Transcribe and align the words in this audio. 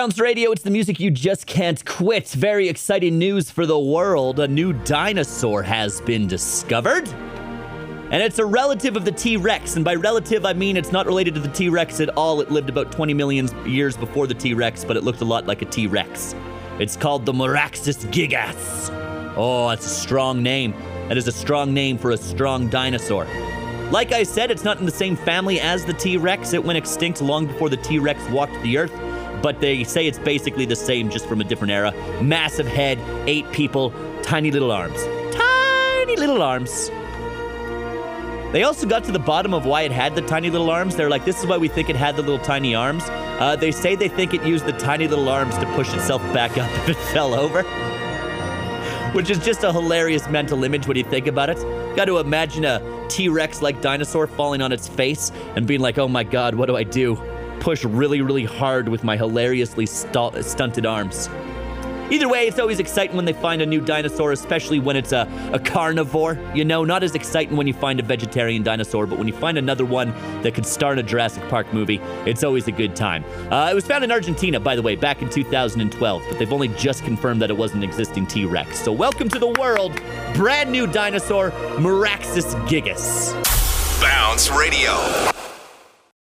Bounce 0.00 0.18
Radio, 0.18 0.50
it's 0.50 0.62
the 0.62 0.70
music 0.70 0.98
you 0.98 1.10
just 1.10 1.46
can't 1.46 1.84
quit. 1.84 2.26
Very 2.28 2.70
exciting 2.70 3.18
news 3.18 3.50
for 3.50 3.66
the 3.66 3.78
world. 3.78 4.40
A 4.40 4.48
new 4.48 4.72
dinosaur 4.72 5.62
has 5.62 6.00
been 6.00 6.26
discovered. 6.26 7.06
And 8.10 8.22
it's 8.22 8.38
a 8.38 8.46
relative 8.46 8.96
of 8.96 9.04
the 9.04 9.12
T 9.12 9.36
Rex. 9.36 9.76
And 9.76 9.84
by 9.84 9.96
relative, 9.96 10.46
I 10.46 10.54
mean 10.54 10.78
it's 10.78 10.90
not 10.90 11.04
related 11.04 11.34
to 11.34 11.40
the 11.40 11.50
T 11.50 11.68
Rex 11.68 12.00
at 12.00 12.08
all. 12.16 12.40
It 12.40 12.50
lived 12.50 12.70
about 12.70 12.90
20 12.90 13.12
million 13.12 13.46
years 13.68 13.94
before 13.94 14.26
the 14.26 14.32
T 14.32 14.54
Rex, 14.54 14.86
but 14.86 14.96
it 14.96 15.04
looked 15.04 15.20
a 15.20 15.26
lot 15.26 15.46
like 15.46 15.60
a 15.60 15.66
T 15.66 15.86
Rex. 15.86 16.34
It's 16.78 16.96
called 16.96 17.26
the 17.26 17.34
Meraxes 17.34 18.06
gigas. 18.06 18.88
Oh, 19.36 19.68
that's 19.68 19.84
a 19.84 19.90
strong 19.90 20.42
name. 20.42 20.72
That 21.08 21.18
is 21.18 21.28
a 21.28 21.32
strong 21.32 21.74
name 21.74 21.98
for 21.98 22.12
a 22.12 22.16
strong 22.16 22.68
dinosaur. 22.68 23.26
Like 23.90 24.12
I 24.12 24.22
said, 24.22 24.50
it's 24.50 24.64
not 24.64 24.78
in 24.78 24.86
the 24.86 24.92
same 24.92 25.14
family 25.14 25.60
as 25.60 25.84
the 25.84 25.92
T 25.92 26.16
Rex. 26.16 26.54
It 26.54 26.64
went 26.64 26.78
extinct 26.78 27.20
long 27.20 27.46
before 27.46 27.68
the 27.68 27.76
T 27.76 27.98
Rex 27.98 28.26
walked 28.30 28.62
the 28.62 28.78
earth 28.78 29.10
but 29.42 29.60
they 29.60 29.84
say 29.84 30.06
it's 30.06 30.18
basically 30.18 30.66
the 30.66 30.76
same 30.76 31.10
just 31.10 31.26
from 31.26 31.40
a 31.40 31.44
different 31.44 31.72
era. 31.72 31.92
Massive 32.22 32.66
head, 32.66 32.98
eight 33.28 33.50
people, 33.52 33.92
tiny 34.22 34.50
little 34.50 34.70
arms. 34.70 35.02
Tiny 35.32 36.16
little 36.16 36.42
arms. 36.42 36.90
They 38.52 38.64
also 38.64 38.84
got 38.84 39.04
to 39.04 39.12
the 39.12 39.20
bottom 39.20 39.54
of 39.54 39.64
why 39.64 39.82
it 39.82 39.92
had 39.92 40.16
the 40.16 40.22
tiny 40.22 40.50
little 40.50 40.70
arms. 40.70 40.96
They're 40.96 41.08
like, 41.08 41.24
this 41.24 41.38
is 41.38 41.46
why 41.46 41.56
we 41.56 41.68
think 41.68 41.88
it 41.88 41.94
had 41.94 42.16
the 42.16 42.22
little 42.22 42.44
tiny 42.44 42.74
arms. 42.74 43.04
Uh, 43.08 43.54
they 43.54 43.70
say 43.70 43.94
they 43.94 44.08
think 44.08 44.34
it 44.34 44.42
used 44.42 44.66
the 44.66 44.72
tiny 44.72 45.06
little 45.06 45.28
arms 45.28 45.56
to 45.58 45.66
push 45.76 45.94
itself 45.94 46.20
back 46.34 46.58
up 46.58 46.68
if 46.78 46.88
it 46.88 46.96
fell 46.96 47.32
over. 47.32 47.62
Which 49.12 49.30
is 49.30 49.38
just 49.38 49.62
a 49.62 49.72
hilarious 49.72 50.28
mental 50.28 50.64
image 50.64 50.88
when 50.88 50.96
you 50.96 51.04
think 51.04 51.28
about 51.28 51.48
it. 51.48 51.58
Got 51.96 52.06
to 52.06 52.18
imagine 52.18 52.64
a 52.64 53.06
T 53.08 53.28
Rex 53.28 53.62
like 53.62 53.80
dinosaur 53.80 54.26
falling 54.26 54.62
on 54.62 54.72
its 54.72 54.88
face 54.88 55.30
and 55.54 55.64
being 55.66 55.80
like, 55.80 55.98
oh 55.98 56.08
my 56.08 56.24
god, 56.24 56.56
what 56.56 56.66
do 56.66 56.76
I 56.76 56.82
do? 56.82 57.16
Push 57.60 57.84
really, 57.84 58.22
really 58.22 58.44
hard 58.44 58.88
with 58.88 59.04
my 59.04 59.16
hilariously 59.16 59.86
st- 59.86 60.44
stunted 60.44 60.86
arms. 60.86 61.28
Either 62.10 62.28
way, 62.28 62.48
it's 62.48 62.58
always 62.58 62.80
exciting 62.80 63.14
when 63.14 63.24
they 63.24 63.32
find 63.32 63.62
a 63.62 63.66
new 63.66 63.80
dinosaur, 63.80 64.32
especially 64.32 64.80
when 64.80 64.96
it's 64.96 65.12
a, 65.12 65.28
a 65.52 65.60
carnivore. 65.60 66.36
You 66.54 66.64
know, 66.64 66.84
not 66.84 67.04
as 67.04 67.14
exciting 67.14 67.56
when 67.56 67.68
you 67.68 67.72
find 67.72 68.00
a 68.00 68.02
vegetarian 68.02 68.64
dinosaur, 68.64 69.06
but 69.06 69.16
when 69.16 69.28
you 69.28 69.32
find 69.32 69.56
another 69.56 69.84
one 69.84 70.12
that 70.42 70.54
could 70.54 70.66
star 70.66 70.92
in 70.92 70.98
a 70.98 71.04
Jurassic 71.04 71.48
Park 71.48 71.72
movie, 71.72 72.00
it's 72.26 72.42
always 72.42 72.66
a 72.66 72.72
good 72.72 72.96
time. 72.96 73.24
Uh, 73.52 73.68
it 73.70 73.74
was 73.74 73.86
found 73.86 74.02
in 74.02 74.10
Argentina, 74.10 74.58
by 74.58 74.74
the 74.74 74.82
way, 74.82 74.96
back 74.96 75.22
in 75.22 75.30
2012, 75.30 76.22
but 76.28 76.38
they've 76.38 76.52
only 76.52 76.68
just 76.68 77.04
confirmed 77.04 77.40
that 77.40 77.50
it 77.50 77.56
was 77.56 77.74
an 77.74 77.84
existing 77.84 78.26
T 78.26 78.44
Rex. 78.44 78.80
So, 78.80 78.90
welcome 78.90 79.28
to 79.28 79.38
the 79.38 79.54
world, 79.60 79.94
brand 80.34 80.72
new 80.72 80.88
dinosaur, 80.88 81.52
Meraxes 81.78 82.56
gigas. 82.66 83.32
Bounce 84.00 84.50
Radio. 84.50 85.30